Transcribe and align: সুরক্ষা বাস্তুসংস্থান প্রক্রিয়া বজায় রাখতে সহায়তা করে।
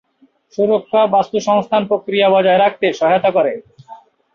সুরক্ষা 0.53 1.01
বাস্তুসংস্থান 1.13 1.81
প্রক্রিয়া 1.89 2.27
বজায় 2.29 2.59
রাখতে 2.59 2.87
সহায়তা 2.99 3.29
করে। 3.31 3.53